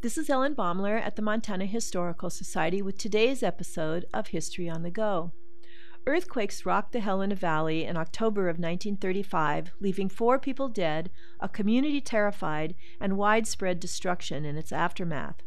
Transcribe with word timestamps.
This 0.00 0.16
is 0.16 0.30
Ellen 0.30 0.54
Baumler 0.54 1.04
at 1.04 1.16
the 1.16 1.22
Montana 1.22 1.66
Historical 1.66 2.30
Society 2.30 2.80
with 2.80 2.98
today's 2.98 3.42
episode 3.42 4.06
of 4.14 4.28
History 4.28 4.68
on 4.68 4.84
the 4.84 4.92
Go. 4.92 5.32
Earthquakes 6.06 6.64
rocked 6.64 6.92
the 6.92 7.00
Helena 7.00 7.34
Valley 7.34 7.84
in 7.84 7.96
October 7.96 8.42
of 8.42 8.60
1935, 8.60 9.72
leaving 9.80 10.08
four 10.08 10.38
people 10.38 10.68
dead, 10.68 11.10
a 11.40 11.48
community 11.48 12.00
terrified, 12.00 12.76
and 13.00 13.16
widespread 13.16 13.80
destruction 13.80 14.44
in 14.44 14.56
its 14.56 14.70
aftermath. 14.70 15.42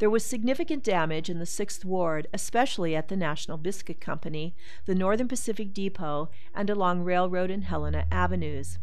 There 0.00 0.10
was 0.10 0.24
significant 0.24 0.82
damage 0.82 1.30
in 1.30 1.38
the 1.38 1.44
6th 1.44 1.84
Ward, 1.84 2.26
especially 2.34 2.96
at 2.96 3.06
the 3.06 3.16
National 3.16 3.58
Biscuit 3.58 4.00
Company, 4.00 4.56
the 4.86 4.96
Northern 4.96 5.28
Pacific 5.28 5.72
Depot, 5.72 6.30
and 6.52 6.68
along 6.68 7.04
Railroad 7.04 7.48
and 7.48 7.62
Helena 7.62 8.06
avenues. 8.10 8.80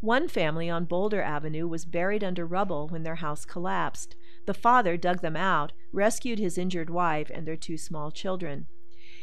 One 0.00 0.28
family 0.28 0.68
on 0.68 0.84
Boulder 0.84 1.22
Avenue 1.22 1.66
was 1.66 1.86
buried 1.86 2.22
under 2.22 2.44
rubble 2.44 2.88
when 2.88 3.02
their 3.02 3.16
house 3.16 3.44
collapsed. 3.44 4.14
The 4.44 4.54
father 4.54 4.96
dug 4.96 5.22
them 5.22 5.36
out, 5.36 5.72
rescued 5.92 6.38
his 6.38 6.58
injured 6.58 6.90
wife 6.90 7.30
and 7.32 7.46
their 7.46 7.56
two 7.56 7.78
small 7.78 8.10
children. 8.10 8.66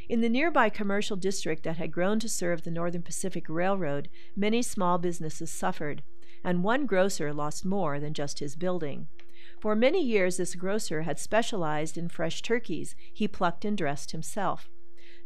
In 0.09 0.22
the 0.22 0.30
nearby 0.30 0.70
commercial 0.70 1.16
district 1.16 1.64
that 1.64 1.78
had 1.78 1.91
grown 1.91 2.20
to 2.20 2.28
serve 2.28 2.64
the 2.64 2.72
Northern 2.72 3.04
Pacific 3.04 3.45
Railroad, 3.48 4.09
many 4.36 4.62
small 4.62 4.98
businesses 4.98 5.52
suffered, 5.52 6.02
and 6.44 6.64
one 6.64 6.86
grocer 6.86 7.34
lost 7.34 7.64
more 7.64 8.00
than 8.00 8.14
just 8.14 8.40
his 8.40 8.55
building. 8.55 9.08
For 9.59 9.76
many 9.76 10.03
years, 10.03 10.38
this 10.38 10.55
grocer 10.55 11.03
had 11.03 11.20
specialized 11.20 11.98
in 11.98 12.09
fresh 12.09 12.42
turkeys 12.42 12.95
he 13.14 13.28
plucked 13.28 13.64
and 13.64 13.78
dressed 13.78 14.12
himself. 14.12 14.70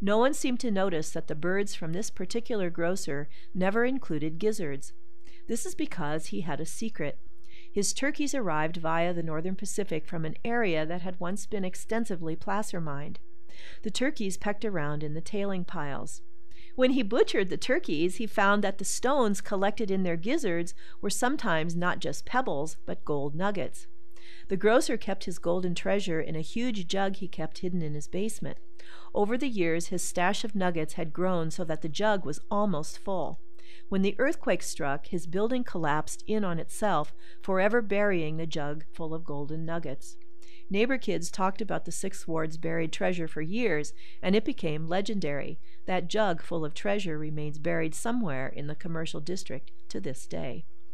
No 0.02 0.18
one 0.18 0.34
seemed 0.34 0.60
to 0.60 0.70
notice 0.70 1.10
that 1.12 1.28
the 1.28 1.36
birds 1.36 1.74
from 1.74 1.94
this 1.94 2.10
particular 2.12 2.70
grocer 2.70 3.30
never 3.56 3.84
included 3.86 4.38
gizzards. 4.38 4.94
This 5.48 5.66
is 5.66 5.76
because 5.76 6.28
he 6.28 6.42
had 6.42 6.60
a 6.60 6.66
secret. 6.66 7.20
His 7.72 7.94
turkeys 7.94 8.34
arrived 8.34 8.78
via 8.78 9.14
the 9.14 9.24
Northern 9.24 9.56
Pacific 9.56 10.06
from 10.06 10.26
an 10.26 10.36
area 10.44 10.86
that 10.86 11.02
had 11.02 11.20
once 11.20 11.46
been 11.46 11.66
extensively 11.66 12.36
placer 12.36 12.82
mined. 12.82 13.20
The 13.84 13.92
turkeys 13.92 14.38
pecked 14.38 14.66
around 14.66 15.04
in 15.04 15.14
the 15.14 15.22
tailing 15.22 15.66
piles. 15.66 16.22
When 16.76 16.92
he 16.92 17.02
butchered 17.02 17.50
the 17.50 17.58
turkeys, 17.58 18.18
he 18.18 18.28
found 18.28 18.64
that 18.64 18.78
the 18.78 18.86
stones 18.86 19.42
collected 19.42 19.90
in 19.90 20.04
their 20.04 20.16
gizzards 20.16 20.74
were 21.02 21.10
sometimes 21.10 21.76
not 21.76 22.00
just 22.00 22.26
pebbles, 22.26 22.78
but 22.86 23.06
gold 23.06 23.36
nuggets. 23.36 23.88
The 24.48 24.58
grocer 24.58 24.98
kept 24.98 25.26
his 25.26 25.40
golden 25.40 25.76
treasure 25.76 26.22
in 26.22 26.36
a 26.36 26.42
huge 26.42 26.88
jug 26.88 27.18
he 27.18 27.28
kept 27.28 27.60
hidden 27.60 27.82
in 27.82 27.94
his 27.94 28.08
basement. 28.08 28.58
Over 29.14 29.38
the 29.38 29.50
years, 29.50 29.88
his 29.88 30.04
stash 30.04 30.44
of 30.44 30.56
nuggets 30.56 30.94
had 30.94 31.14
grown 31.14 31.52
so 31.52 31.64
that 31.66 31.82
the 31.82 31.90
jug 31.90 32.26
was 32.26 32.40
almost 32.50 33.00
full. 33.00 33.40
When 33.90 34.02
the 34.02 34.16
earthquake 34.18 34.64
struck, 34.64 35.08
his 35.08 35.28
building 35.28 35.64
collapsed 35.64 36.24
in 36.28 36.44
on 36.44 36.60
itself, 36.60 37.14
forever 37.42 37.82
burying 37.82 38.38
the 38.38 38.48
jug 38.48 38.86
full 38.94 39.14
of 39.14 39.26
golden 39.26 39.66
nuggets. 39.66 40.18
Neighbor 40.70 40.98
kids 40.98 41.32
talked 41.32 41.62
about 41.62 41.86
the 41.86 41.92
Sixth 41.92 42.28
Ward's 42.28 42.58
buried 42.58 42.92
treasure 42.92 43.28
for 43.28 43.42
years, 43.42 43.94
and 44.22 44.36
it 44.36 44.44
became 44.44 44.88
legendary. 44.88 45.60
That 45.86 46.10
jug 46.10 46.42
full 46.42 46.66
of 46.66 46.74
treasure 46.74 47.18
remains 47.18 47.58
buried 47.58 47.96
somewhere 47.96 48.48
in 48.48 48.68
the 48.68 48.76
commercial 48.76 49.22
district 49.22 49.72
to 49.90 50.02
this 50.02 50.28
day. 50.28 50.66